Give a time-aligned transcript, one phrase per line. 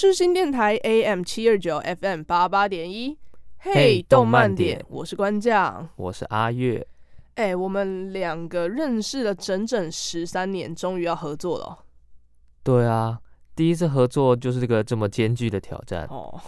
[0.00, 3.18] 世新电台 AM 七二九 FM 八八点一，
[3.58, 5.86] 嘿，嘿动漫点，我是关将。
[5.96, 6.86] 我是阿月，
[7.34, 11.78] 哎、我们两个认识了整整十三年，终于要合作了哦。
[12.62, 13.20] 对啊，
[13.54, 16.40] 第一次合作就是这个这么艰巨的挑战，哦，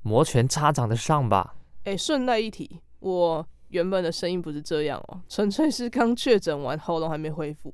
[0.00, 1.56] 摩拳擦掌的上吧。
[1.84, 7.70] 哎，顺带一提，我原本的声音不是这样哦，纯粹是刚确诊完，喉咙还没恢复。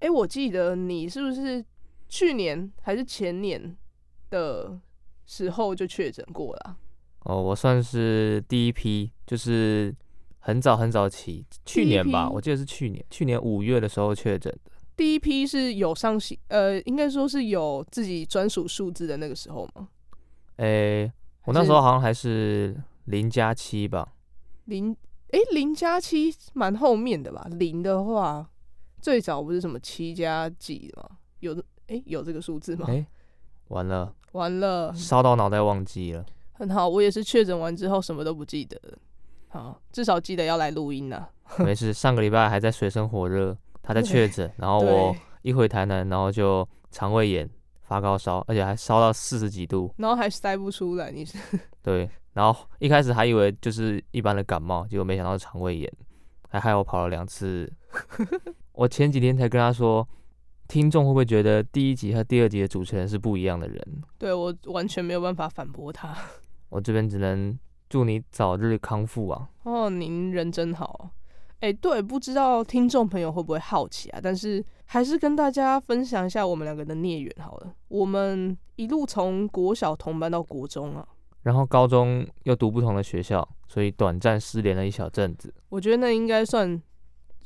[0.00, 1.64] 哎，我记得你是不是
[2.08, 3.76] 去年还是前年
[4.30, 4.78] 的
[5.26, 6.76] 时候就确诊过了啊？
[7.24, 9.94] 哦，我算是第一批，就是
[10.40, 14.70] 很早很早起，去年吧，我记得是去年，去年五月的时候确诊的。
[14.96, 19.88] 第一批是有上新，呃，应该说是有自己专属数字的那个时候吗？
[20.56, 21.10] 诶，
[21.46, 24.12] 我那时候好像还是零加七吧。
[24.66, 24.94] 零，
[25.30, 27.44] 哎，零加七蛮后面的吧？
[27.52, 28.48] 零的话，
[29.00, 31.08] 最早不是什么七加几吗？
[31.40, 32.86] 有的，哎，有这个数字吗？
[32.86, 33.04] 诶，
[33.74, 36.24] 完了，完了，烧到脑袋忘记了。
[36.52, 38.98] 很好，我也是确诊完之后什么都不记得了。
[39.48, 41.58] 好，至少记得要来录音呐、啊。
[41.58, 47.50] 没事，上个礼拜还在水深火热，他在确诊，然后我，一回台南，然后就肠胃炎、
[47.82, 49.92] 发高烧，而且还烧到四十几度。
[49.96, 51.36] 然后还塞不出来，你是
[51.82, 55.92] 对，然后一开始还以为就是一般的感冒，结果没想到是肠胃炎，
[56.48, 57.70] 还害我跑了两次。
[58.72, 60.06] 我前几天才跟他说，
[60.66, 64.02] 听众会不会觉得第一集和第二集的主持人是不一样的人？
[64.18, 66.16] 对我完全没有办法反驳他。
[66.70, 67.56] 我这边只能
[67.88, 69.48] 祝你早日康复啊！
[69.62, 71.10] 哦，您人真好。
[71.60, 74.20] 哎，对，不知道听众朋友会不会好奇啊？
[74.22, 77.72] 但是还是跟大家分享一下我们两个的孽缘好了。
[77.88, 81.06] 我们一路从国小同班到国中啊，
[81.42, 85.54] 然后高中又读不同的学校，所以短暂失联了一小阵子。
[85.68, 86.82] 我觉得那应该算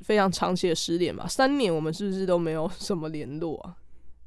[0.00, 1.26] 非常长期的失联吧。
[1.26, 3.76] 三年我们是不是都没有什么联络啊？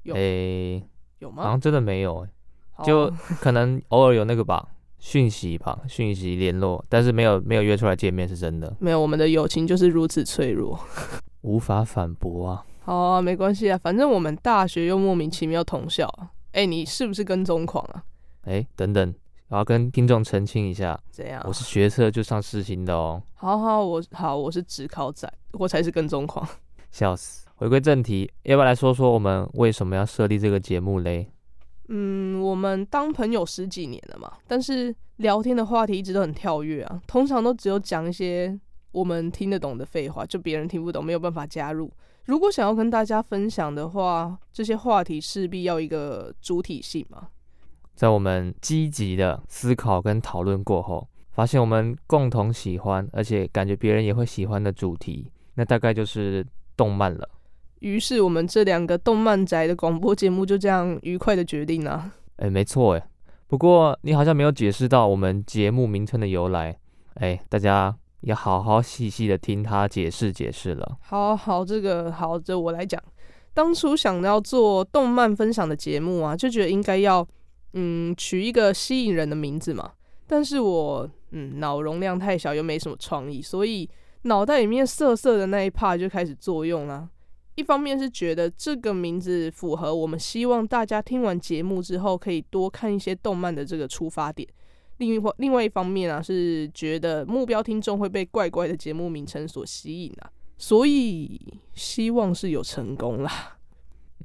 [0.04, 0.84] 有诶，
[1.20, 1.44] 有吗？
[1.44, 2.30] 好像真的没有诶。
[2.74, 4.68] 好就可能偶尔有那个吧，
[4.98, 10.80] 讯息吧，讯息联络，但是没有没有约出来见面，是真的，没有，我们的友情就是如此脆弱。
[11.42, 12.66] 无法反驳啊。
[12.84, 16.32] 好啊，没关系啊，反正我们大学又莫名其妙同校啊。
[16.54, 18.04] 哎，你是不是跟踪狂啊？
[18.44, 19.14] 哎，等等，
[19.52, 21.44] 我要跟听众澄清一下，怎样？
[21.46, 23.22] 我是学车就上世新的哦。
[23.34, 26.48] 好好，我好，我是只考仔，我才是跟踪狂。
[26.90, 27.46] 笑死！
[27.56, 31.30] 回归正题，要不要来说说我们为什么要设立这个节目嘞？
[31.90, 38.58] 嗯，我们当朋友十几年了嘛，但是聊天的话题一直都很跳跃啊，通常都只有讲一些
[38.94, 41.92] 我们听得懂的废话，就别人听不懂，没有办法加入。
[42.24, 47.28] 如果想要跟大家分享的话，这些话题势必要一个主体性嘛。
[47.96, 57.30] 在我们积极的思考跟讨论过后，发现我们共同喜欢，而且感觉别人也会喜欢的主题，那大概就是动漫了。
[57.80, 62.12] 于是我们这两个动漫宅的广播节目就这样愉快的决定了啊。
[62.38, 63.08] 哎，没错哎，
[63.48, 66.78] 不过你好像没有解释到我们节目名称的由来，
[67.16, 70.98] 哎，大家要好好细细的听他解释解释了。
[71.02, 73.02] 好好，这个好，这我来讲。
[73.54, 77.28] 当初想要做动漫分享的节目啊，就觉得应该要
[77.74, 79.94] 嗯取一个吸引人的名字嘛。
[80.28, 83.90] 但是我嗯脑容量太小，又没什么创意，所以
[84.24, 87.10] 脑袋里面涩涩的那一 part 就开始作用啦。
[87.56, 94.48] 一方面是觉得这个名字符合我们希望大家听完节目之后可以多看一些动漫的这个出发点。
[94.98, 101.40] 另一方另外一方面啊，是觉得目标听众会被怪怪的节目名称所吸引啊，所以
[101.74, 103.58] 希望是有成功啦。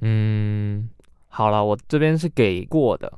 [0.01, 0.89] 嗯，
[1.27, 3.11] 好了，我这边是给过的，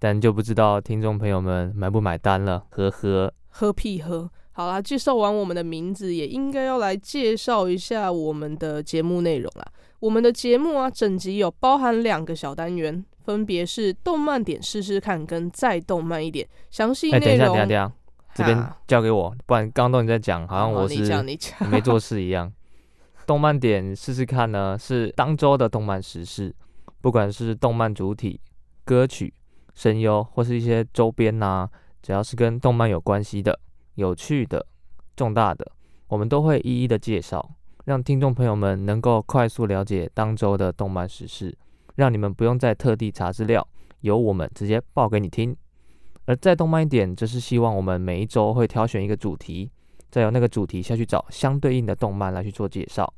[0.00, 3.32] 但就不知道听众朋友们买不买单了，呵呵。
[3.50, 4.30] 喝屁喝！
[4.52, 9.72] 好啦，介绍完我们的名字，也应该要来介绍一下我们的节目内容啦。
[9.98, 16.48] 我们的节目啊，整集有包含两个小单元，分别是动漫点试试看跟再动漫一点。
[16.70, 17.92] 详细内容，哎、欸，等一下，等一下，等一下，
[18.34, 21.02] 这边交给我，不然刚刚都你在讲，好像我是
[21.70, 22.50] 没做事一样。
[23.26, 26.54] 动漫点试试看呢，是当周的动漫时事，
[27.00, 28.40] 不管是动漫主体、
[28.84, 29.32] 歌曲、
[29.80, 31.66] 声优或是一些周边呐、
[32.02, 33.58] 只要是跟动漫有关系的、
[33.94, 34.66] 有趣的、
[35.16, 35.72] 重大的，
[36.08, 37.52] 我们都会一一的介绍，
[37.86, 41.56] 让听众朋友们能够快速了解当周的动漫时事，
[41.94, 43.66] 让你们不用再特地查资料，
[44.00, 45.56] 由我们直接报给你听。
[46.26, 49.70] 而再动漫一点，则是希望我们每一周会挑选一个主题，
[50.10, 53.10] 再由那个主题下去找相对应的动漫来去做介绍，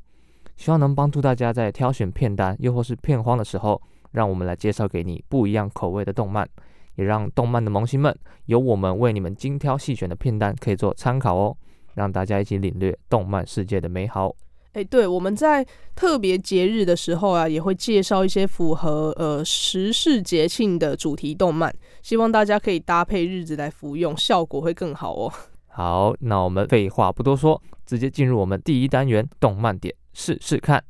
[0.57, 3.83] 希望能帮助大家在挑选片单又或是片荒的时候，
[4.13, 6.49] 让我们来介绍给你不一样口味的动漫，
[6.95, 8.17] 也让动漫的萌新们
[8.47, 11.57] 有我们为你们精挑细选的片单可以做参考哦。
[11.95, 14.35] 让大家一起领略动漫世界的美好。
[14.73, 15.63] 哎、欸，对，我们在
[15.95, 21.71] 特别节日的时候啊，也会介绍一些符合呃时事节庆的主题动漫，
[22.01, 25.31] 希望大家可以搭配日子来服用，效果会更好哦。
[25.69, 30.83] 好，那我们废话不多说，直接进入我们第一单元动漫点试试看。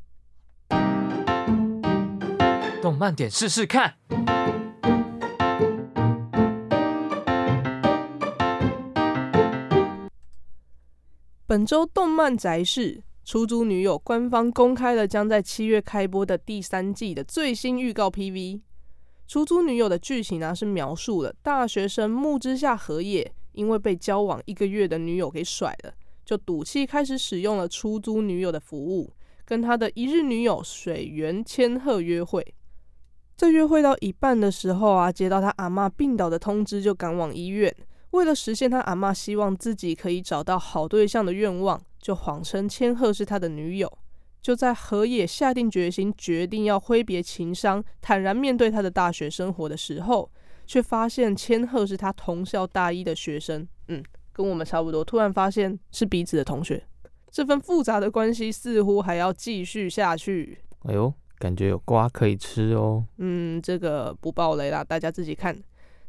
[2.92, 3.94] 动漫点试试看。
[11.46, 18.56] 本周动漫宅事，《出租女友》官方公开了将在七月开播的第三季的最新预告 PV。
[19.26, 25.94] 《出租女友》的剧情呢、啊，是描述了大学生木之下和也，因为被交往一个月的女友给甩了，
[26.26, 29.14] 就赌气开始使用了出租女友的服务，
[29.46, 32.54] 跟他的一日女友水原千鹤约会。
[33.36, 37.74] 在约会到一半的时候啊，接到他阿妈病倒的通知，就赶往医院。
[38.10, 43.90] 为了实现他阿妈希望自己可以找到好对象的愿望，就谎称千鹤是他的女友。
[44.40, 50.30] 就在河野下定决心决定要挥别情伤，坦然面对他的大学生活的时候，
[50.66, 53.66] 却发现千鹤是他同校大一的学生。
[53.88, 54.02] 嗯，
[54.32, 55.04] 跟我们差不多。
[55.04, 56.84] 突然发现是彼此的同学，
[57.30, 60.58] 这份复杂的关系似乎还要继续下去。
[60.80, 63.04] 哎呦，感觉有瓜可以吃哦。
[63.18, 65.60] 嗯，这个不爆雷啦，大家自己看。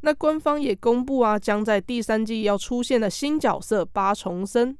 [0.01, 4.77] 那官方也公布啊，将在第三季要出现的新角色八重森。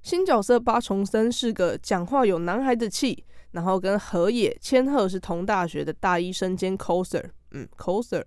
[0.00, 7.22] 新角色八重森是个讲话有男孩子气，然后跟河野千鹤是同大学的大一生兼 coser。
[7.50, 8.24] 嗯，coser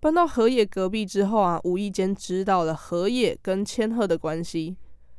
[0.00, 4.76] 搬到河野隔壁之后啊，无意间知道了河野跟千鹤的关系。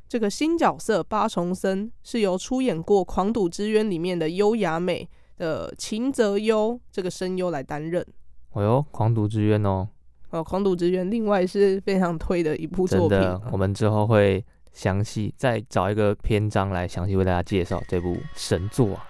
[0.08, 8.06] 这个新角色八重森是由出演过《狂赌之渊》里面的优雅美的秦泽优这个声优来担任。
[8.54, 9.88] 哎呦，《狂赌之渊》哦。
[10.30, 13.18] 哦，《狂赌之渊》另外是非常推的一部作品。
[13.18, 19.06] 的，我们之后会详细再找一个篇章来详细为大家介绍这部神作啊。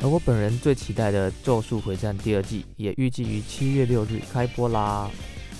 [0.00, 5.10] 而我本人最期待的《咒术回战》第二季也预计于七月六日开播啦。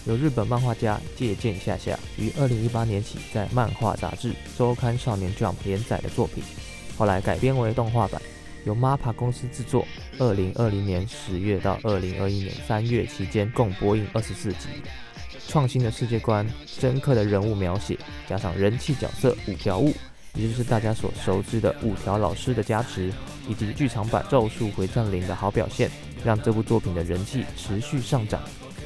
[0.06, 6.44] 由日本漫画家借鉴下下于二零一八年起在漫画杂志周刊少年 Jump 连载的作品，
[6.96, 8.20] 后来改编为动画版。
[8.66, 9.86] 由 MAPA 公司制作，
[10.18, 14.68] 二零二零年十月到二零二一年三月期间共播映二十四集。
[15.46, 17.96] 创新的世界观、深刻的人物描写，
[18.28, 19.94] 加上人气角色五条悟，
[20.34, 23.12] 也就是大家所熟知的五条老师的加持，
[23.48, 25.88] 以及剧场版《咒术回战零》的好表现，
[26.24, 28.42] 让这部作品的人气持续上涨，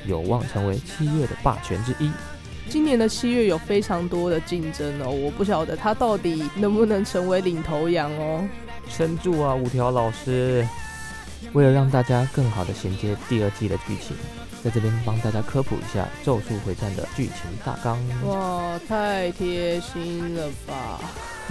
[0.07, 2.11] 有望成为七月的霸权之一。
[2.69, 8.47] 今年的七月有非常多的竞争哦，我不晓得他到底能不能成为领头羊哦。
[8.91, 10.67] 撑住啊，五条老师！
[11.53, 14.15] 为了让大家更好的衔接第二季的剧情，
[14.63, 17.35] 在这边帮大家科普一下《咒术回战》的剧情
[17.65, 17.99] 大纲。
[18.27, 21.01] 哇，太贴心了吧！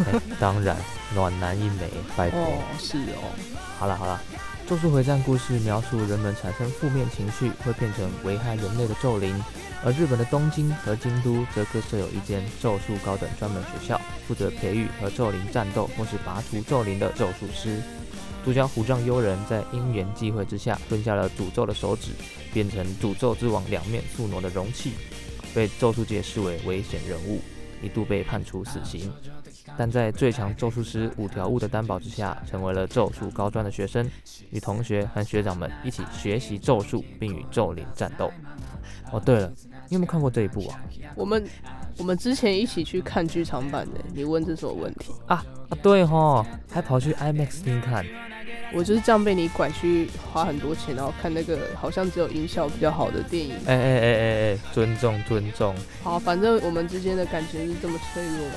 [0.06, 0.78] 欸、当然，
[1.16, 2.40] 暖男一枚，拜托。
[2.40, 3.34] 哦，是哦。
[3.80, 4.22] 好了好了，
[4.70, 9.36] 《咒术回战》故事描述人们产生负面情绪会变成危害人类的咒灵。
[9.84, 17.82] 而日本的东京和京都则各设有一间咒术高等专门学校，负责培育和咒灵战斗或是拔除咒灵的咒术师。
[18.46, 22.12] 主角虎杖悠人在因缘际会之下吞下了诅咒的手指，
[22.54, 24.92] 变成诅咒之王两面宿傩的容器，
[25.52, 27.42] 被咒术界视为危险人物，
[27.82, 29.12] 一度被判处死刑。
[29.78, 34.10] 但在最强咒术师五条悟的担保之下，成为了咒术高专的学生，
[34.52, 38.32] 与同学和学长们一起学习咒术，并与咒灵战斗。
[39.12, 39.52] 哦，对了。
[39.92, 40.80] 你有没有看过这一部啊？
[41.16, 41.44] 我们
[41.98, 45.44] 我们之前一起去看剧场版的，你问这什么问题啊？
[45.70, 48.06] 啊，对吼，还跑去 IMAX 厅看。
[48.74, 53.56] 我就是这样被你拐去花很多钱，然后看那个好像只有音效比较好的电影。
[53.66, 55.76] 哎哎哎哎哎，尊重尊重。
[56.04, 58.48] 好，反正我们之间的感情是这么脆弱。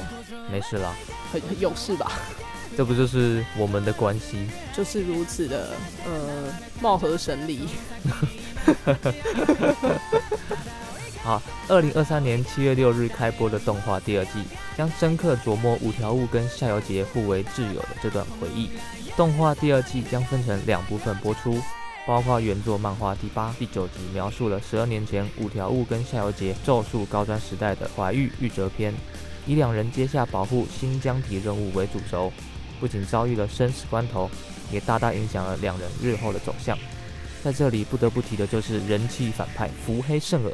[0.51, 0.95] 没事啦，
[1.33, 2.13] 很有事吧？
[2.77, 4.47] 这不就是我们的关系？
[4.75, 5.75] 就是如此的，
[6.07, 7.69] 呃，貌合神离。
[11.23, 14.43] 好，二零二三年七月六日开播的动画第二季，
[14.77, 18.69] 将深刻琢磨五条悟跟夏油杰互为挚友的这段回忆。
[19.17, 21.63] 动画第二季将分成两部分播出，
[22.09, 28.93] 包括原作漫画第八、第九集，描述了十二年前五条悟跟夏油杰咒术高专时代的怀玉玉折篇，
[29.47, 32.33] 以两人接下保护新疆体任务为主轴，
[32.81, 34.29] 不仅遭遇了生死关头，
[34.73, 36.77] 也大大影响了两人日后的走向。
[37.45, 40.53] 在这里不得不提的就是人气反派伏黑胜尔，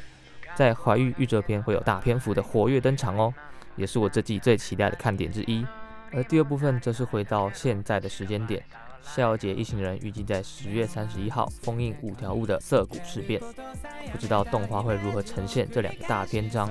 [0.58, 3.32] 在怀玉玉折篇会有大篇幅的活跃登场哦，
[3.76, 5.64] 也是我这季最期待的看点之一。
[6.10, 8.60] 而第二部分则是回到现在的时间点。
[9.00, 13.40] 夏油杰一行人预计在十月三十一号封印五条悟的涩谷事变，
[14.10, 16.68] 不知道动画会如何呈现这两个大篇章，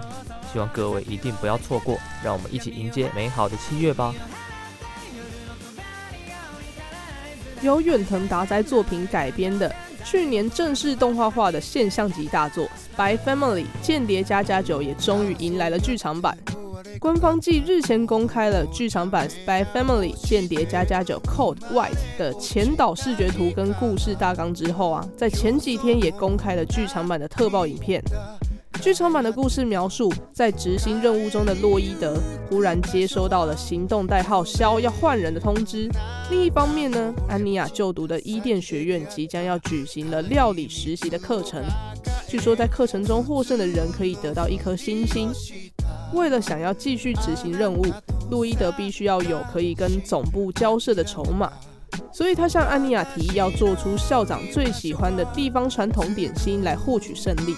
[0.52, 4.14] 希望各位一定不要错过，让我们一起迎接美好的七月吧。
[7.62, 9.74] 由远藤达哉作品改编的，
[10.10, 12.66] 去年正式动画化的现象级大作
[12.98, 16.38] 《Spy Family》间谍加加酒也终于迎来了剧场版。
[16.98, 28.02] 官方继日前公开了剧场版《Spy Family 间谍加加酒 Code White》的前导视觉图跟故事大纲之后啊，在前几天也公开了剧场版的特报影片。
[28.82, 32.18] 剧场版的故事描述，在执行任务中的洛伊德
[32.50, 35.90] 忽然接收到了行动代号“肖”要换人的通知。
[36.30, 41.62] 另一方面呢，安妮亚就读的伊甸学院即将要举行了料理实习的课程，
[42.28, 45.32] 据说在课程中获胜的人可以得到一颗星星。
[46.14, 47.86] 为了想要继续执行任务，
[48.30, 51.52] 洛伊德必须要有可以跟总部交涉的筹码，
[52.14, 57.56] 所以他向安妮亚提议要做出校长最喜欢的地方传统点心来获取胜利。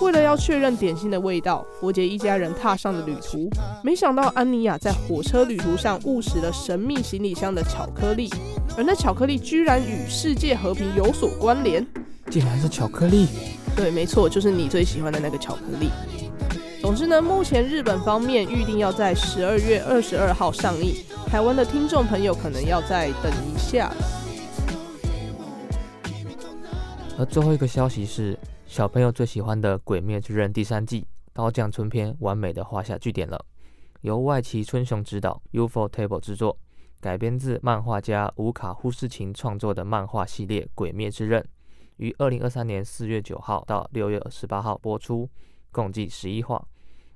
[0.00, 3.48] 为了要确认点心的味道，伯杰一家人踏上了旅途。
[3.82, 8.30] 没想到安妮亚在火车旅途上误食了神秘行李箱的巧克力，
[8.76, 11.86] 而那巧克力居然与世界和平有所关联，
[12.30, 13.26] 竟然是巧克力。
[13.74, 15.90] 对，没错，就是你最喜欢的那个巧克力。
[16.80, 20.94] 总之呢，目前日本方面预定要在十二月二十二号上映，
[21.26, 23.90] 台湾的听众朋友可能要再等一下。
[27.18, 28.38] 而最后一个消息是，
[28.76, 31.00] 小朋友最喜欢的《鬼灭之刃》第三季
[31.32, 33.42] 《刀匠村篇》完美的画下句点了。
[34.02, 36.58] 由外崎春雄执导，ufotable 制作，
[37.00, 41.40] 改编自漫画家乌卡忽世琴创作的漫画系列《鬼灭之刃》，
[41.96, 45.26] 于二零二三年四月九号到六月十八号播出。
[45.72, 46.62] 共计十一话，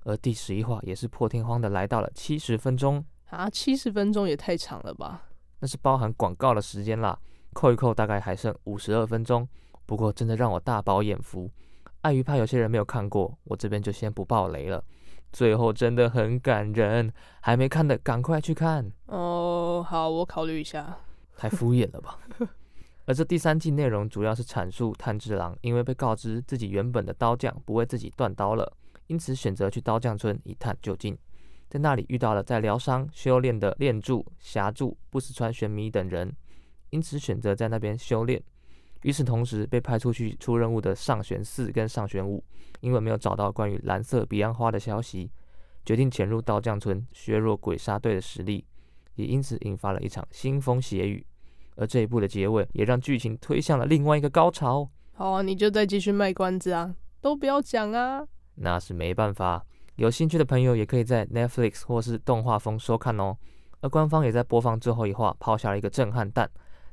[0.05, 3.51] 而第十一话也是破天荒的来到了七十分钟啊！
[3.51, 5.29] 七十分钟也太长了吧？
[5.59, 7.21] 那是包含广告的时间啦，
[7.53, 9.47] 扣一扣大概还剩五十二分钟。
[9.91, 11.51] 不过真的让我大饱眼福，
[12.03, 14.85] 碍于怕有些人没有看过，我这边就先不爆雷了。
[15.33, 19.85] 最后真的很感人，还没看的赶快去看哦。
[19.85, 20.97] 好，我考虑一下。
[21.37, 22.21] 太敷衍了吧？
[23.07, 28.73] 而这第三季内容主要是阐述炭治郎因为被告知自己原本的刀匠不为自己断刀了，
[29.09, 31.19] 因此选择去刀匠村一探究竟。
[31.69, 36.33] 在那里遇到了在疗伤修炼的炼柱、霞柱、不死川玄弥等人，
[36.91, 38.41] 因此选择在那边修炼。
[39.03, 42.45] 与此同时，被派出去出任务的上弦四跟上弦五，
[42.81, 45.31] 因为没有找到关于蓝色彼岸花的消息，
[45.85, 48.65] 决定潜入刀匠村削弱鬼杀队的实力，
[49.15, 51.25] 也因此引发了一场腥风血雨。
[51.77, 54.91] 而这一部的结尾也让剧情推向了另外一个高潮。
[55.13, 58.23] 好啊，你就再继续卖关子啊，都不要讲啊。
[58.57, 59.65] 那是没办法，
[59.97, 63.35] 有兴趣的朋友也可以在 Netflix 或是动画风收看哦。
[63.81, 66.51] 而官方也在播放最后一话，抛下了一个震撼弹：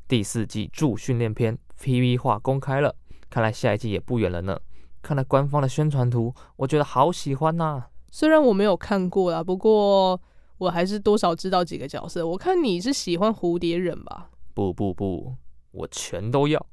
[0.08, 2.96] 第四季助训练篇 PV 化公开了，
[3.30, 4.60] 看来下一季也不远了呢。
[5.02, 7.88] 看了官方的宣传图，我觉得好喜欢呐、啊。
[8.12, 10.20] 虽然我没有看过啦，不过
[10.58, 12.26] 我还是多少知道几个角色。
[12.28, 14.30] 我看你是喜欢蝴蝶忍吧？
[14.54, 15.36] 不不不，
[15.72, 16.66] 我全都要。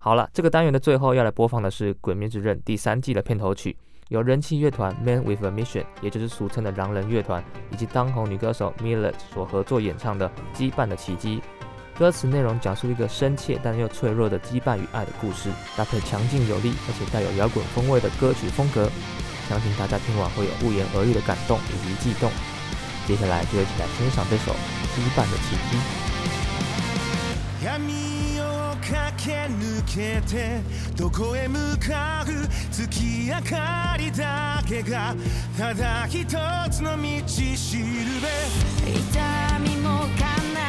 [0.00, 3.76] 好了，这个单元的最后要来播放的是《鬼灭之刃》第三季的片头曲，
[4.08, 11.38] 由人气乐团 Man with a Mission，也就是俗称的狼人乐团，以及当红女歌手 Milet 所合作演唱的《羁绊的奇迹》。
[11.97, 18.89] 歌词内容讲述一个深切但又脆弱的羁绊与爱的故事，搭配强劲有力而且带有摇滚风味的歌曲风格，
[19.49, 22.31] 相信大家听完会有不言而喻的感动以及悸动。
[23.05, 24.53] 接下来就一起来欣赏这首《
[24.95, 25.77] 羁绊的奇迹》。
[27.67, 27.81] 暗
[28.39, 30.61] を駆け抜けて
[30.95, 35.13] どこへ向かう月明かりだけが
[35.57, 36.23] ただ一
[36.71, 37.83] つの道しる
[38.21, 38.29] べ
[38.89, 40.07] 痛みも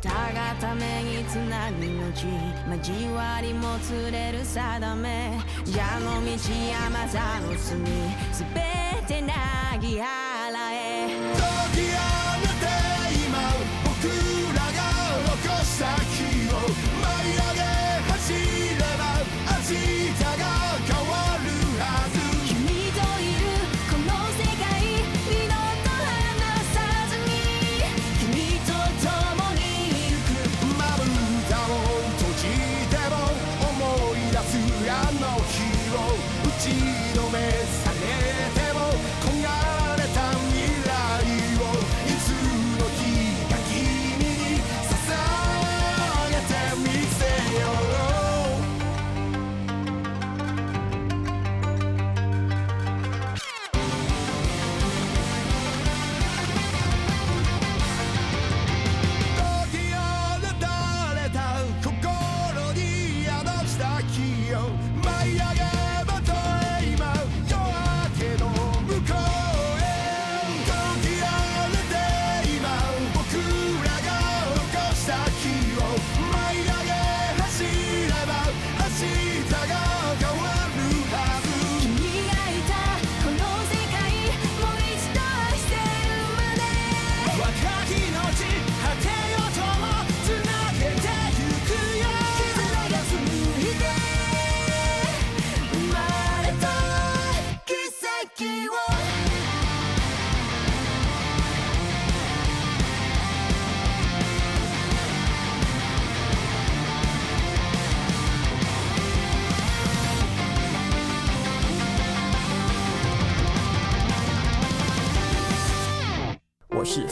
[0.00, 2.26] たがためにつなぐ後
[2.78, 6.30] 交わりもつれる定め蛇の道
[6.70, 7.86] 山座の隅
[8.32, 8.60] すべ
[9.06, 10.35] てなぎ合う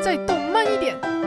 [0.00, 1.19] 再动慢一点。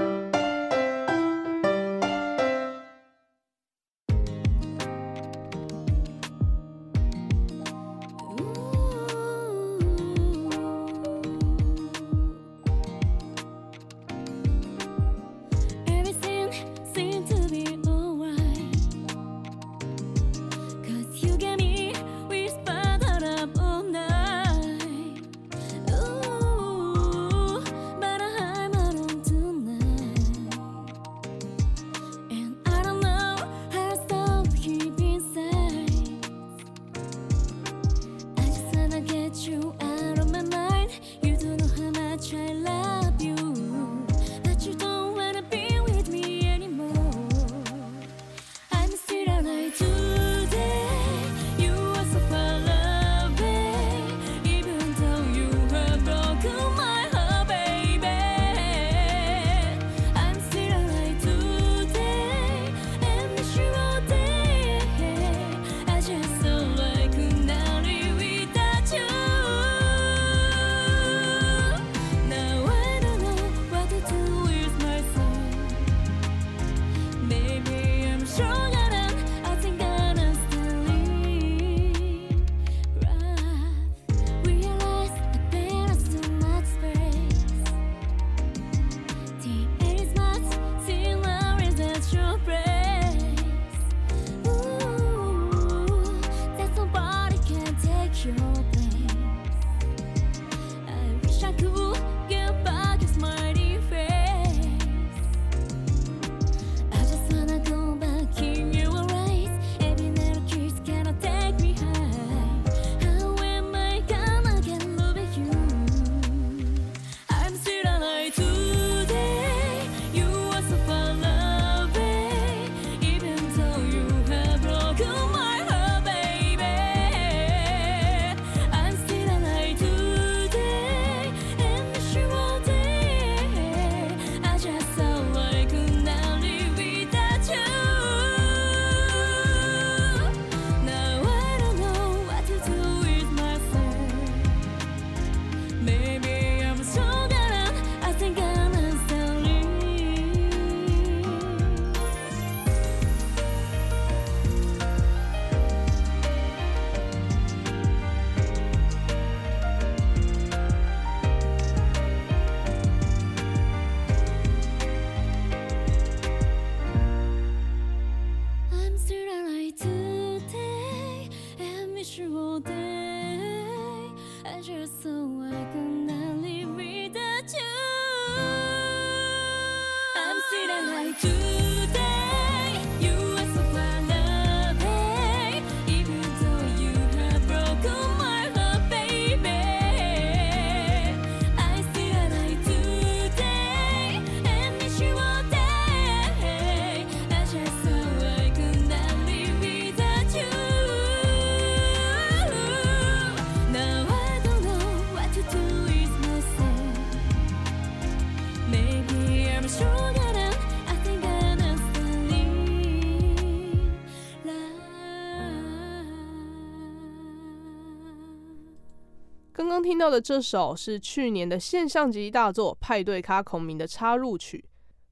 [219.83, 224.63] 听到的这首是去年的现象级大作《派对咖孔明》的插入曲，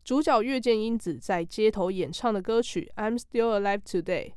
[0.04, 4.30] 主角月见英子在街头演唱的歌曲《I'm Still Alive Today》，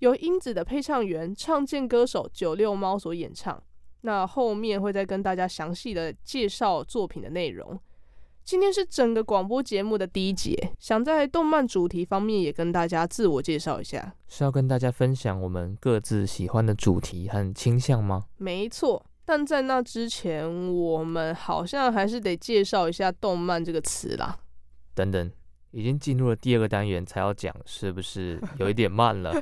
[0.00, 3.62] 由英子的配唱员唱见歌手九六猫所演唱。
[4.02, 7.80] 那后面会再跟大家详细的介绍作品的内容。
[8.44, 18.24] 今天是整个广播节目的第一节，想在动漫主题方面也跟大家自我介绍一下，是要跟大家分享我们各自喜欢的主题和倾向吗？
[18.38, 24.38] 没错，但在那之前，我们好像还是得介绍一下“动漫”这个词啦。
[24.94, 25.30] 等等，
[25.70, 29.34] 已经进入了第二个单元才要讲，是不是有一点慢了？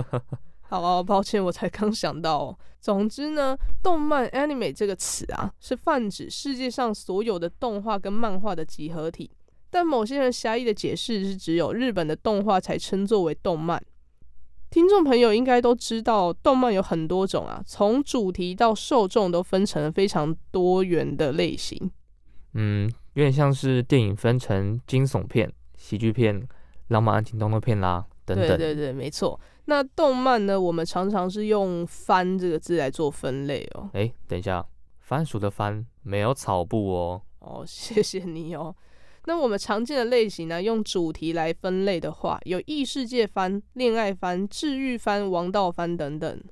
[0.64, 2.58] 好啊，抱歉，我才刚想到哦。
[2.80, 9.30] 总之呢，动漫 （anime） 这个词啊，是泛指世界上所有的动画跟漫画的集合体。
[9.68, 13.78] 但某些人狭义的解释是，只有日本的动画才称作为动漫。
[14.70, 21.90] 听众朋友应该都知道，动漫有很多种啊，从主题到受众都分成了非常多元的类型。
[22.54, 26.46] 嗯，有点像是电影分成惊悚片、喜剧片、
[26.88, 28.46] 浪漫爱情动作片啦，等等。
[28.46, 29.38] 对对对，没错。
[29.66, 30.58] 那动漫呢？
[30.58, 33.90] 我们常常是用“番”这个字来做分类哦。
[33.92, 34.64] 哎，等一下，
[35.00, 37.22] 番薯的“番”没有草部哦。
[37.40, 38.74] 哦，谢谢你哦。
[39.28, 46.42] 那我们常见的类型呢，用主题来分类的话，有异世界番、恋爱番、治愈番、王道番等等。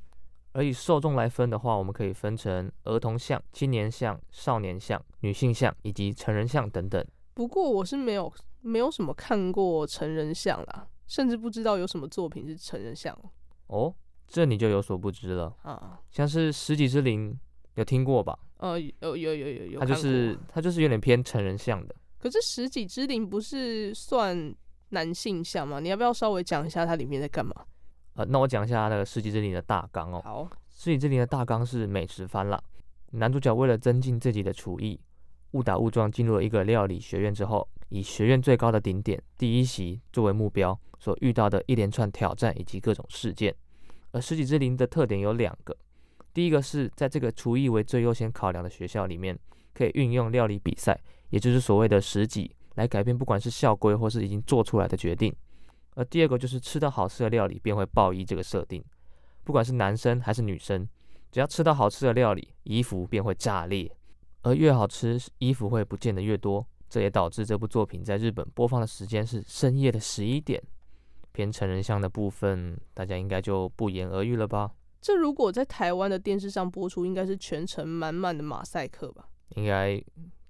[0.53, 7.03] 而以受众来分的话，我们可以分成儿童向、青年向、少年向、女性向以及成人向等等。
[7.33, 10.87] 不过我是没有没有什么看过成人向啦。
[11.07, 13.19] 甚至不知道有什么作品是成人向
[13.69, 13.95] 哦，
[14.27, 15.99] 这你就有所不知了啊。
[16.11, 17.33] 像是《十几之灵》，
[17.77, 18.39] 有听过吧？
[18.59, 21.95] 呃，有有有有有，它就是它就是有点偏成人向的。
[22.27, 24.53] 可是《十几之灵》不是算
[24.89, 25.79] 男性向吗？
[25.79, 27.55] 你要不要稍微讲一下它里面在干嘛？
[28.15, 30.21] 呃，那我讲一下那个《食戟之灵》的大纲哦。
[30.25, 32.61] 好，《食戟之灵》的大纲是美食番啦。
[33.13, 34.99] 男主角为了增进自己的厨艺，
[35.53, 40.77] 误打误撞进入了一个料理学院之后，以学院最高的顶点第一席作为目标。
[40.99, 43.55] 所遇到的一连串挑战以及各种事件，
[44.11, 45.77] 而食戟之灵的特点有两个，
[46.35, 49.39] 第一个是在这个厨艺为最优先考量的学校里面，
[49.75, 50.99] 可以运用料理比赛，
[51.31, 55.35] 也就是所谓的食戟，来改变不管是校规或是已经做出来的决定。
[55.95, 58.85] 而第二个就是吃到好吃的料理便会爆衣这个设定，
[59.45, 60.87] 不管是男生还是女生，
[61.33, 63.91] 只要吃到好吃的料理，衣服便会炸裂，
[64.43, 66.67] 而越好吃，衣服会不见得越多。
[66.89, 70.63] 这也导致这部作品在日本播放的时间是深夜的十一点。
[71.33, 74.71] 偏成人向的部分，大家应该就不言而喻了吧？
[75.03, 79.29] 这如果在台湾的电视上播出，应该是全程满满的马赛克吧？
[79.51, 80.03] 应该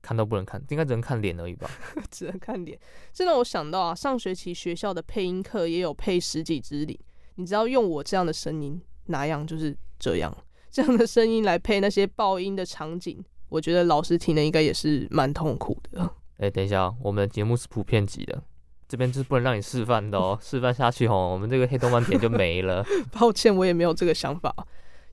[0.07, 1.69] 看都不能看，应该只能看脸而已吧？
[2.13, 2.79] 只能看脸。
[3.13, 6.97] 这让我想到啊，上学期学校的配音课也有配《十几只灵》，
[7.35, 10.33] 你知道用我这样的声音，哪样就是这样，
[10.71, 16.03] 这样的声音来配那些爆音的场景，我觉得老师听的应该也是蛮痛苦的。
[16.39, 18.41] 哎、欸，等一下，我们的节目是普遍级的。
[18.89, 22.87] 这边就是不能让你示范的哦， 示范下去哦，我们这个黑动漫点就没了。
[23.11, 24.55] 抱歉，我也没有这个想法。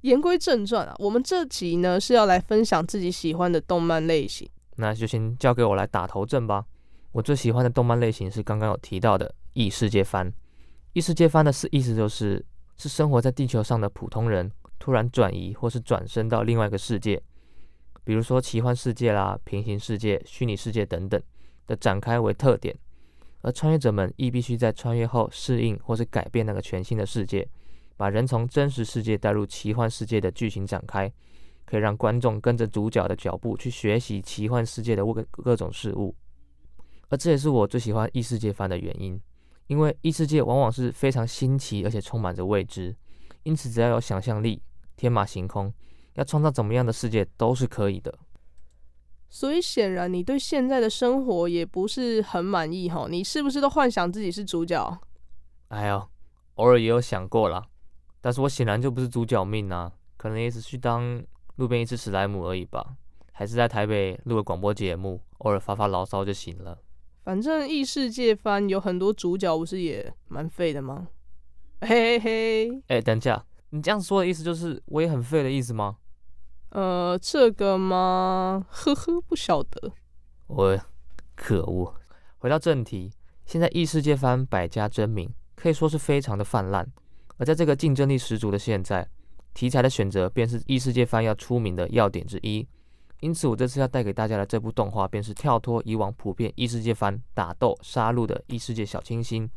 [0.01, 4.47] 言归正传啊，我们这集呢是要来分享自己喜欢的动漫类型。
[4.77, 6.65] 那就先交给我来打头阵吧。
[7.11, 10.33] 我最喜欢的动漫类型是刚刚有提到的异世界番。
[10.93, 12.43] 异世界番的是意思就是
[12.77, 17.21] 是生活在地球上的普通人突然转移或是转生到另外一个世界，
[18.03, 21.21] 比如说奇幻世界啦、平行世界、虚拟世界等等
[21.67, 22.75] 的展开为特点。
[23.41, 27.47] 而穿越者们亦必须在穿越后适应或是改变那个全新的世界，
[27.97, 31.11] 把人从真实世界带入奇幻世界的剧情展开，
[31.65, 36.15] 可以让观众跟着主角的脚步去学习奇幻世界的各各种事物。
[37.09, 39.19] 而这也是我最喜欢异世界番的原因，
[39.67, 42.95] 因为异世界往往是非常新奇而且充满着未知，
[43.43, 44.61] 因此只要有想象力，
[44.95, 45.71] 天马行空，
[46.15, 48.13] 要创造怎么样的世界都是可以的。
[49.29, 53.07] 所以显然你对现在的生活也不是很满意哈？
[53.09, 54.99] 你是不是都幻想自己是主角？
[55.69, 56.07] 哎呀，
[56.55, 57.65] 偶尔也有想过啦，
[58.21, 61.23] 但是我显然就不是主角命啊，可能也只去当
[61.55, 62.95] 路边一只史莱姆而已吧，
[63.31, 66.79] 还是在台北录个广播节目，偶尔发发牢骚就行了。
[67.23, 71.07] 反正异世界番有很多主角，不是也蛮废的吗？
[71.81, 75.97] 嘿嘿嘿，哎，等一下，你这样说的意思就是我也很废的意思吗？
[76.69, 78.65] 呃，这个吗？
[78.69, 79.91] 呵呵，不晓得。
[80.47, 80.79] 我
[81.35, 81.93] 可恶。
[82.39, 83.11] 回到正题，
[83.45, 86.91] 现在异世界番百家争鸣，可以说是非常的泛滥。
[87.37, 89.07] 而在这个竞争力十足的现在，
[89.53, 92.67] 题材的选择便是异世界番要出名的要点之一。
[93.19, 99.49] 因此，我这次要带给大家的这部动画，便是跳脱以往普遍异世界番打斗杀戮的异世界小清新，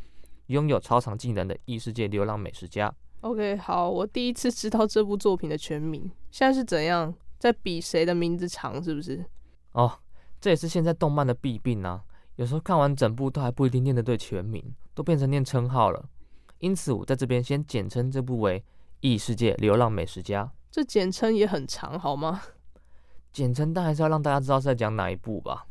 [0.47, 2.95] 拥有超长技能的异世界流浪美食家。
[3.23, 7.13] OK，好，我第一次知道这部作品的全名，现在是怎样？
[7.39, 9.25] 在比谁的名字长，是不是？
[9.73, 9.99] 哦，
[10.41, 12.05] 这也是现在动漫的弊病啊。
[12.37, 14.63] 有时候看完整部都还不一定念得对全名，
[14.95, 16.09] 都变成念称号了。
[16.61, 18.61] 因此，我在这边先简称这部为
[19.01, 20.45] 《异世界流浪美食家》。
[20.71, 22.43] 这简称也很长，好吗？
[23.33, 25.67] 简称，但还是要让大家知道是在讲哪一部吧。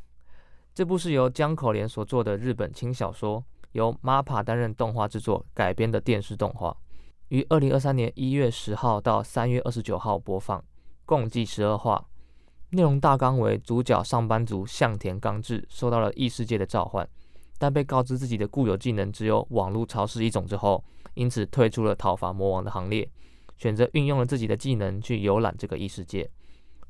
[0.74, 6.76] 这部是由江口廉所做的日本轻小说，由 MAPPA 担任动画制作改编的电视动画，
[7.30, 10.64] 于二零二三年一月十号到三月二十九号播放，
[11.06, 12.06] 共计十二话。
[12.72, 17.08] 内容大纲为主角上班族向田刚志受到了异世界的召唤，
[17.58, 20.84] 但被告知自己的固有技能只有网络超市一种之后，
[21.16, 23.10] 因此退出了讨伐魔王的行列，
[23.58, 26.30] 选择运用了自己的技能去游览这个异世界。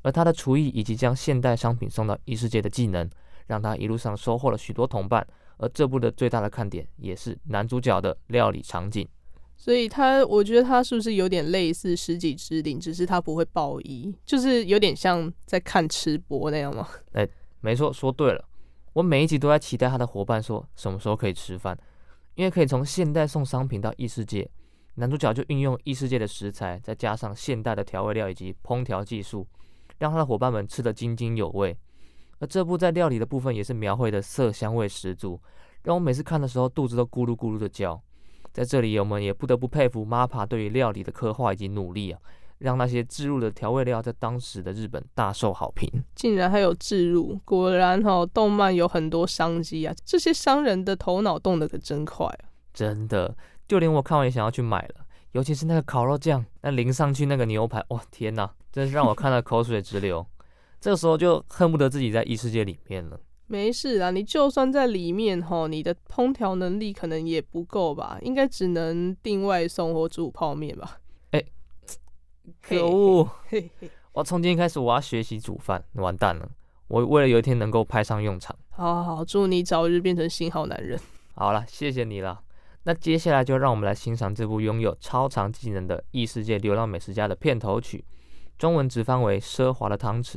[0.02, 3.10] 而他的厨艺以及将现代商品送到异世界的技能，
[3.46, 5.26] 让他一路上收获了许多同伴。
[5.58, 9.08] 而这部的最大的看点也是男主角的料理场景。
[9.56, 16.86] 所以他，我觉得他是不是有点类似《十几之灵》，只是他不会爆衣，就是有点像在看吃播那样吗？
[17.12, 17.30] 哎、欸，
[17.62, 18.44] 没错，说对了。
[18.92, 21.76] 我每一集都在期待他的伙伴说什么时候可以吃饭，
[22.36, 24.48] 因为可以从现代送商品到异世界，
[24.94, 29.46] 男主角就运用异世界的食材，再加上现代的调味料以及烹调技术，
[29.98, 31.76] 让他的伙伴们吃得津津有味。
[32.38, 35.40] 而这部在料理的部分也是描绘的色香味十足，
[35.82, 38.00] 让我每次看的时候肚子都咕噜咕噜的叫。
[38.52, 42.20] 在这里，我们也不得不佩服 MAPA 对于料理的刻画以及努力啊，
[42.58, 45.88] 让那些置入的调味料在当时的日本大受好评。
[46.14, 49.94] 竟然还有置入，果然哈、哦，动漫有很多商机啊！
[50.04, 52.48] 这些商人的头脑动得可真快啊！
[52.72, 53.36] 真的，
[53.68, 55.06] 就连我看完也想要去买了。
[55.32, 60.24] 尤其是那个烤肉酱，那淋上去那个牛排，哇，天哪，真是让我看了口水直流。
[60.80, 63.20] 这个时候就恨不得自己在异世界里面了。
[63.46, 68.18] 没事啊，你就算在里面吼，你的烹调能力可能也不够吧？
[68.22, 70.98] 应该只能订外送或煮泡面吧？
[72.62, 73.28] 可恶！
[74.12, 76.48] 我从今天开始我要学习煮饭，完蛋了！
[76.88, 78.56] 我为了有一天能够派上用场。
[78.70, 80.98] 好好好，祝你早日变成新好男人。
[81.34, 82.40] 好了，谢谢你了。
[82.84, 88.04] 那接下来就让我们来欣赏这部拥有超长技能的异世界流浪美食家的片头曲，
[88.56, 90.34] 中文直翻为《奢华的汤匙》，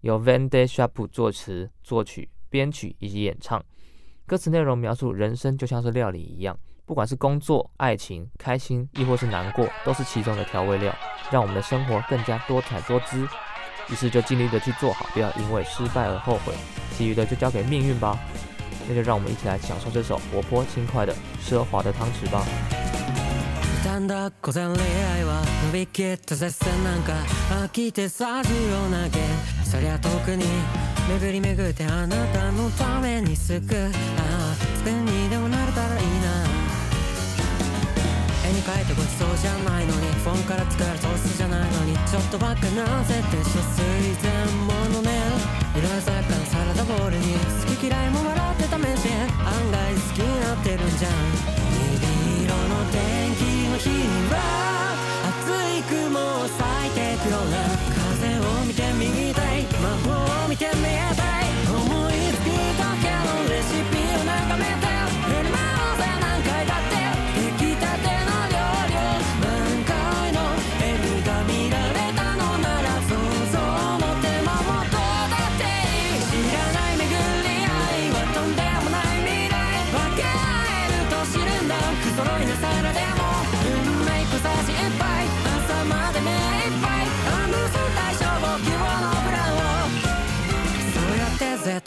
[0.00, 2.28] 由 Vande Sharp 作词作曲。
[2.48, 3.62] 编曲以及演唱，
[4.24, 10.93] 歌词内容描述人生就像是料理一样，不管是工作、爱情、开心，亦或是难过，都是其中的调味料，
[11.31, 13.27] 让我们的生活更加多彩多姿。
[13.89, 16.53] 于是就尽力的去做好，不要因为失败而后悔，
[16.97, 18.19] 其余的就交给命运吧。
[18.87, 22.45] 那就让我们一起来享受这首活泼轻快的奢华的汤匙吧。
[31.09, 35.94] 巡り巡ってあなたのために救うああ救いにでもなれたら
[38.66, 43.86] いいてごちそうじゃないのにフォンから作るソースじゃないのにちょっとばっかなぜって処水
[44.18, 44.32] 全
[44.66, 45.10] 物ね。
[45.76, 49.08] 色鲜やかなサラダボウルに好き嫌いも笑って试し
[49.46, 51.12] 案外好きになってるんじゃん。
[51.94, 54.02] 虹色の天気の日に
[54.34, 54.34] は
[55.46, 57.62] 热い云を咲いてくような
[58.18, 61.25] 风を见てみたい魔法を见て见えたい。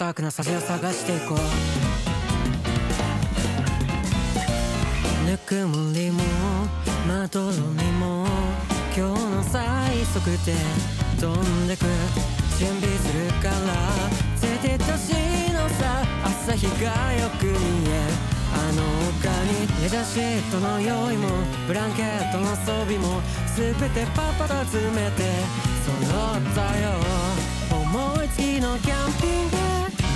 [0.09, 1.37] って赘沢なサジを探していこう。
[5.29, 6.23] ぬくもりも
[7.07, 8.25] まどろみも
[8.95, 10.55] 今日の最速で
[11.19, 11.85] 飞んでく。
[12.59, 13.53] 准备するから
[14.35, 18.01] 绝対年のさ朝日がよく见え
[18.53, 18.83] あの
[19.17, 21.29] 丘にレジャーシートの用意も
[21.67, 23.21] ブランケットの装备も
[23.55, 25.23] 全てパパと集めて
[25.85, 25.95] 揃
[26.37, 27.29] ったよ。
[27.71, 29.68] 思いつきのキャンピング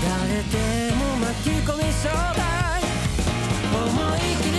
[0.04, 2.44] 誰でも巻き込みそうだ
[3.74, 3.88] 思
[4.18, 4.53] い切り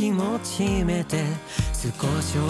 [0.00, 1.24] 気持ちめて
[1.74, 1.90] 少
[2.22, 2.40] し怯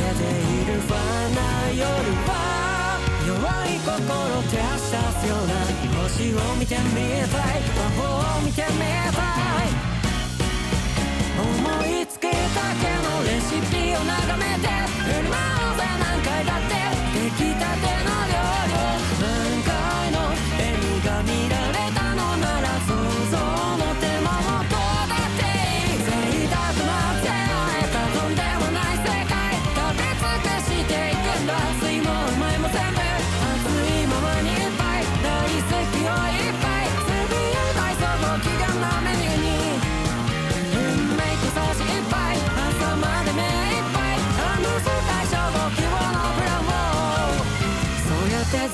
[0.00, 0.24] えて
[0.62, 0.98] いる不安
[1.34, 1.84] な夜
[2.24, 2.96] は。
[3.28, 3.36] 弱
[3.66, 3.92] い心
[4.48, 5.52] 照らし出すような
[6.00, 6.96] 星を见てみ
[7.28, 7.60] たい。
[7.76, 8.80] 魔法を见てみ
[9.12, 9.76] たい。
[11.36, 11.44] 思
[11.84, 12.32] いつきだ
[12.80, 14.64] けのレシピを眺めて。
[15.04, 15.36] 振り回
[15.76, 16.72] せ何回だって
[17.12, 18.13] 出来たての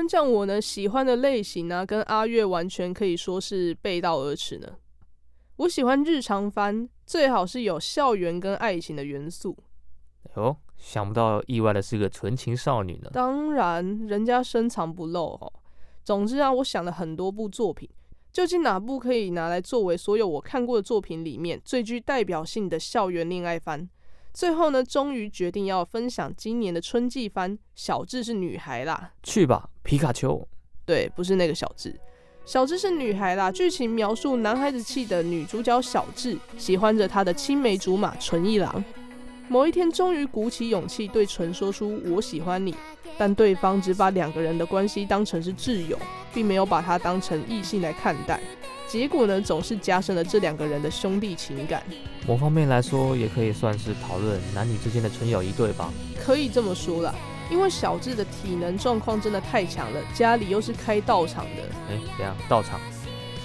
[0.00, 4.66] 关将我呢喜欢的类型呢、啊，跟阿月完全可以说是背道而驰呢。
[5.56, 9.54] 我喜欢日常番，最好是有校园跟爱情的元素。
[10.36, 13.10] 哦，想不到意外的是个纯情少女呢。
[13.12, 15.52] 当然，人家深藏不露哦。
[16.02, 17.86] 总之啊，我想了很多部作品，
[18.32, 23.86] 究竟哪部可以拿来作为所有我看过的作品里面最具代表性的校园恋爱番？
[24.32, 29.12] 最后呢，终于决定要分享今年的春季番《小智是女孩》啦。
[29.22, 30.46] 去吧，皮卡丘。
[30.86, 31.94] 对，不是那个小智，
[32.44, 33.50] 小智是女孩啦。
[33.50, 38.84] 剧情描述男孩子气的女主角小智喜欢着她的青梅竹马纯一郎。
[39.48, 42.74] 某一天，终于鼓起勇气对纯说出“我喜欢你”，
[43.18, 45.98] 但对方只把两个人的关系当成是挚友，
[46.32, 48.40] 并没有把他当成异性来看待。
[48.90, 51.80] 结果呢，总是加深了这两个人的兄弟情感。
[52.26, 55.92] 某方面来说，也可以算是讨论男女之间的纯友谊，对吧？
[56.20, 57.14] 可以这么说啦，
[57.52, 61.62] 因为小智的体能状况真的太强了，家里又是开道场的。
[61.88, 62.36] 哎，怎样？
[62.48, 62.80] 道场？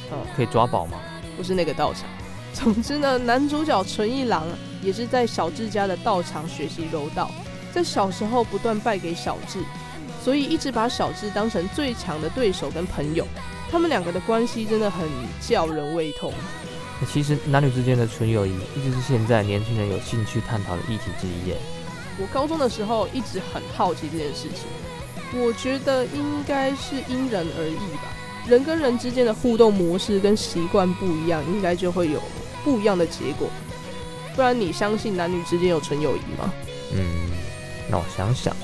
[0.09, 0.99] 哦，可以抓宝吗？
[1.37, 2.09] 不是那个道场。
[2.51, 4.47] 总之呢，男主角纯一郎
[4.81, 7.29] 也是在小智家的道场学习柔道，
[7.71, 9.59] 在小时候不断败给小智，
[10.23, 13.27] 所以一直把小智当成最强的对手跟朋友。
[13.75, 15.05] 他们两个的关系真的很
[15.41, 16.31] 叫人胃痛。
[17.11, 21.57] 其实男女之间的纯友谊一直是现在年轻人有兴趣探讨的议题之一耶。
[22.17, 28.13] 我高中的时候一直很好奇这件事情，我觉得应该是因人而异吧。
[28.47, 32.21] 人跟人之间的互动模式跟习惯不一样，应该就会有
[32.63, 33.49] 不一样的结果。
[34.37, 36.53] 不然你相信男女之间有纯友谊吗？
[36.93, 37.29] 嗯，
[37.91, 38.55] 那我想想，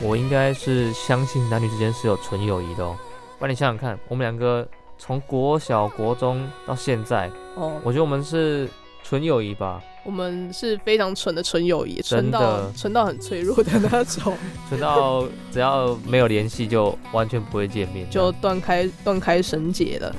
[0.00, 2.96] 我应该是相信男女之间是有纯友谊的哦。
[3.42, 4.64] 不然你想想看，我们两个
[4.96, 8.68] 从国小、国中到现在，哦，我觉得我们是
[9.02, 9.82] 纯友谊吧。
[10.04, 14.32] 我们是非常纯的纯友谊，纯到纯到很脆弱的那种，
[14.70, 20.14] 纯到只要没有联系就完全不会见面，就断开断开绳结了。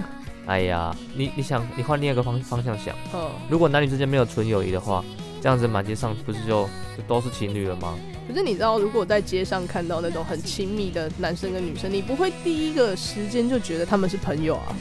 [0.45, 5.01] 哎呀，你你想，你换另一个方方向想，嗯，如果男女之间没有纯友谊的话，
[5.39, 6.65] 这样子满街上不是就
[6.97, 7.97] 就都是情侣了吗？
[8.27, 14.75] 可是你知道，如果在街上看到那种很亲密的男生跟女生，你不会第一个时间就觉得他们是朋友啊，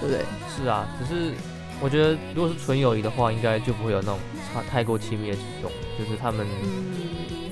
[0.00, 0.24] 对不对？
[0.56, 1.32] 是啊，只是
[1.80, 4.18] 我觉得如果是纯友谊的话，应该就不会有那种
[4.52, 6.46] 差太过亲密的举动，就是他们。
[6.62, 7.50] 嗯，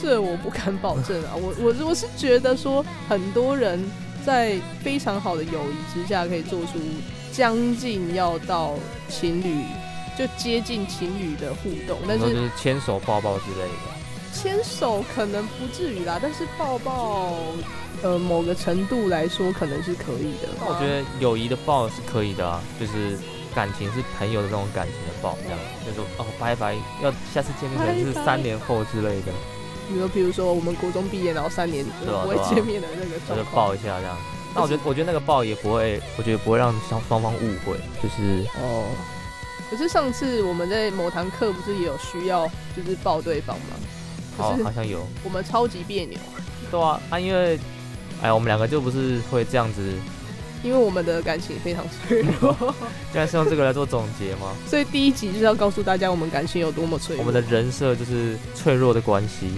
[0.00, 3.82] 这我不敢保证啊， 我我我是觉得说很多人。
[4.24, 6.78] 在非常好的友谊之下，可以做出
[7.32, 8.78] 将近要到
[9.08, 9.64] 情侣，
[10.16, 14.01] 就接近情侣的互动，但是就是牵手抱抱之类的。
[14.32, 17.34] 牵手可能不至于啦，但是抱抱，
[18.02, 20.48] 呃，某个程度来说可能是可以的。
[20.58, 23.18] 那我觉得友谊的抱是可以的啊，就是
[23.54, 29.32] 感情是朋友的那种感情的抱，这样就说哦拜拜，要下次见面可能是三年后之类的。
[29.88, 34.16] 比如，比如说，我们国中毕业，然后三年不会见面的那个状况，就抱一下这样。
[34.54, 38.86] 那我觉得，我觉得那个抱也不会，我觉得不会让双双方误会，就是哦。
[39.70, 43.76] 可是上次我们在某堂课不是也有需要，就是抱对方吗？
[44.38, 45.06] 哦，好像有。
[45.24, 46.18] 我们超级别扭。
[46.70, 47.58] 对啊，啊，因为，
[48.22, 49.82] 哎呀，我们两个就不是会这样子。
[50.64, 52.54] 因为我们的感情非常脆弱。
[53.12, 54.52] 现在是用这个来做总结吗？
[54.66, 57.24] 所以第一集就是要告诉大家，我们感情有多么脆弱。
[57.24, 59.50] 我们的人设就是脆弱的关系。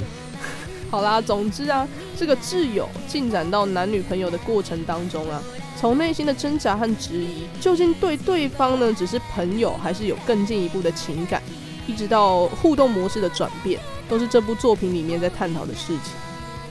[0.91, 5.43] 好啦，总之啊，这个挚友进展到男女朋友的过程当中啊，
[5.79, 11.43] 从内心的挣扎和质疑，究竟对对方呢只是朋友，还是有更进一步的情感，
[11.87, 16.13] 一直到互动模式的转变，都是这部作品里面在探讨的事情。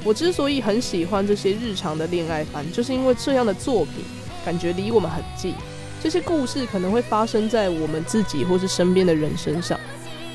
[0.04, 4.04] 我之所以很喜欢这些日常的恋爱番，就是因为这样的作品
[4.46, 5.54] 感觉离我们很近，
[6.02, 9.80] 这些故事可能会发生在我们自己或是身边的人身上。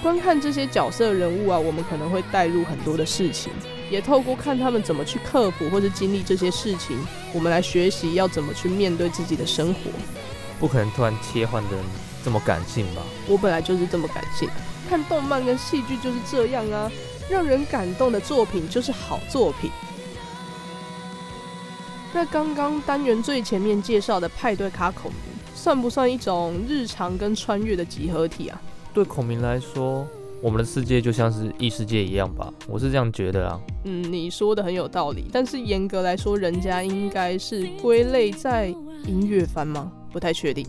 [0.00, 3.52] 观看这些角色人物啊，我们可能会带入很多的事情。
[3.90, 6.96] 也透过看他们怎么去克服或是经历这些事情，
[7.32, 9.90] 我们来学习要怎么去面对自己的生活。
[10.60, 11.70] 不可能突然切换的
[12.24, 13.02] 这么感性吧？
[13.28, 14.48] 我本来就是这么感性，
[14.88, 16.90] 看动漫跟戏剧就是这样啊，
[17.30, 19.70] 让人感动的作品就是好作品。
[22.12, 25.20] 那刚刚单元最前面介绍的派对卡孔明，
[25.54, 28.60] 算不算一种日常跟穿越的集合体啊？
[28.92, 30.06] 对孔明来说。
[30.40, 33.60] 我们的世界就像是异世界一样吧，我是这样觉得啊。
[33.82, 38.68] 嗯，你说的很有道理，但是严格来说，人家应该是归类在
[39.04, 39.90] 音乐番吗？
[40.12, 40.64] 不太确定。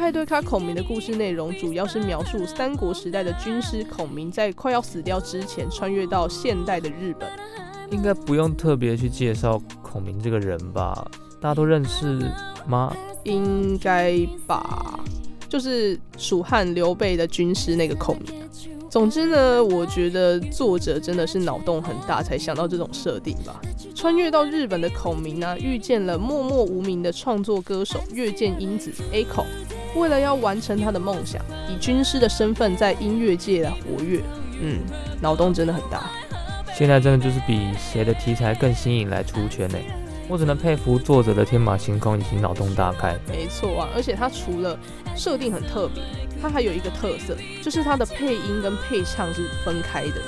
[0.00, 7.28] 派对咖孔明的故事内容主要是描述三国时代的军师孔明在快要死掉之前，穿越到现代的日本。
[7.90, 11.06] 应该不用特别去介绍孔明这个人吧？
[11.38, 12.18] 大家都认识
[12.66, 12.96] 吗？
[13.24, 14.98] 应该吧，
[15.50, 18.40] 就是蜀汉刘备的军师那个孔明。
[18.88, 23.60] 总之呢，我觉得作者真的是脑洞很大，才想到这种设定吧。
[23.94, 29.44] 穿越到日本的孔明呢、啊，遇见了默默无名的创作歌手月见英子 A-ko，
[29.96, 34.22] 为了要完成他的梦想，以军师的身份在音乐界来活跃。
[34.60, 34.80] 嗯，
[35.20, 36.10] 脑洞真的很大。
[36.74, 39.78] 现在真的就是比谁的题材更新颖来出圈呢？
[40.28, 43.16] 我只能佩服作者的天马行空以及脑洞大开。
[43.28, 44.78] 没错啊，而且他除了
[45.16, 46.02] 设定很特别。
[46.40, 50.22] 它还有一个特色，就是它的配音跟配唱是分开的。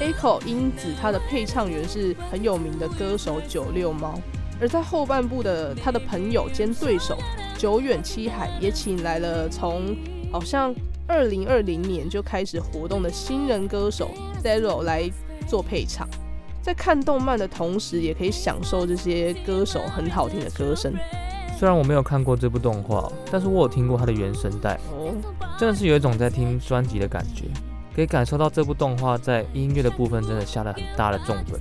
[0.00, 4.18] Echo 英子，他的配唱员是很有名的歌手九六猫，
[4.60, 7.18] 而在后半部的他的朋友兼对手
[7.58, 9.96] 久远七海也请来了从
[10.30, 10.72] 好像
[11.08, 14.12] 二零二零年就开始活动的新人歌手
[14.44, 15.10] Zero 来
[15.48, 16.08] 做配唱，
[16.62, 20.94] 在看动漫的同时，也可以享受这些歌手很好听的歌声。
[21.58, 25.12] 虽然我没有看过这部动画，但是我有听过它的原声带，哦
[25.58, 27.46] 真的是有一种在听专辑的感觉，
[27.96, 31.60] 可以感受到这部动画在音乐的部分真的下了很大的重本。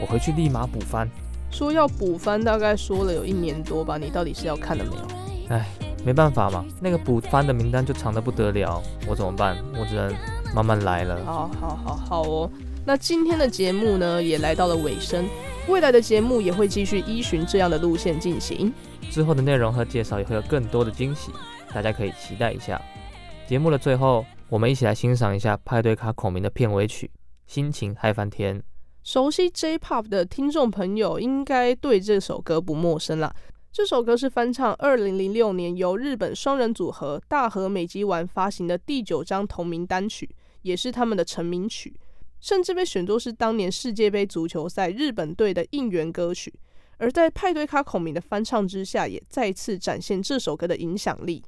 [0.00, 1.06] 我回去立马补番。
[1.52, 5.54] 说要补番，大概说了有一年多吧，你到底是要看了没有？
[5.54, 5.68] 哎，
[6.04, 9.56] 没办法嘛，那个补番的名单就长得不得了，我怎么办？
[9.78, 10.12] 我只能
[10.54, 11.22] 慢慢来了。
[11.24, 12.50] 好好好好哦，
[12.86, 15.26] 那今天的节目呢，也来到了尾声。
[15.68, 18.72] 未来的节目也会继续依循这样的路线进行，
[19.10, 21.30] 之后的内容和介绍也会有更多的惊喜，
[21.72, 22.80] 大家可以期待一下。
[23.46, 27.10] 节目的最后，我们一起来欣赏一下派对卡孔明的片尾曲
[27.52, 28.58] 《心情嗨翻天》。
[29.02, 33.34] 熟悉 J-Pop 的听众朋友应该对这首歌不陌生啦。
[33.72, 40.28] 这首歌是翻唱2006年由日本双人组合大和美肌丸发行的第九张同名单曲，
[40.62, 41.98] 也是他们的成名曲。
[42.38, 46.52] 甚至被选作是当年世界杯足球赛日本队的应援歌曲，
[46.98, 51.42] 而在派对咖孔明的翻唱之下，也再次展现这首歌的影响力。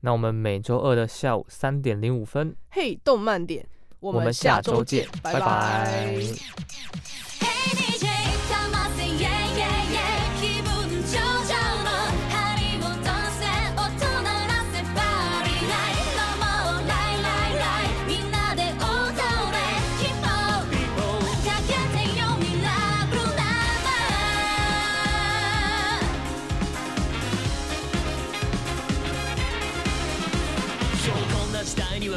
[0.00, 3.66] 那我们每周二的下午三点零五分，嘿，动漫点，
[4.03, 5.39] 我们下周见，拜拜。
[5.39, 6.15] 拜拜。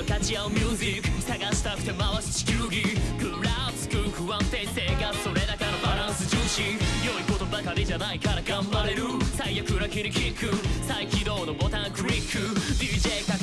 [0.04, 1.05] 胜ち合うミュージック
[1.67, 2.81] 探したくて回す地球仪
[3.19, 6.61] 食らつく不安定性がそれだけのバランス重視。
[7.05, 9.03] 良いことばかりじゃないから頑張れる。
[9.35, 10.55] 最悪な気にキック。
[10.83, 12.55] 再起動のボタンクリック。
[12.79, 13.36] DJ か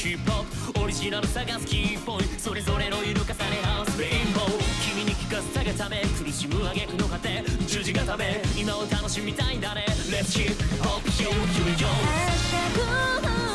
[0.00, 9.84] ヒップホップオリジナル探すキーポイントそれぞれの色重ね合わせレインボー君に聞かせたがため苦しむ挙句の果て十字固め今を楽しみたいんだね。
[10.10, 11.34] Let's keep hope you you
[11.76, 13.49] you